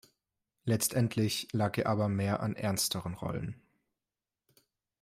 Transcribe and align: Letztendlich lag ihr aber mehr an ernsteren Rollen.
Letztendlich 0.63 1.49
lag 1.51 1.77
ihr 1.77 1.85
aber 1.85 2.09
mehr 2.09 2.39
an 2.39 2.55
ernsteren 2.55 3.13
Rollen. 3.13 3.61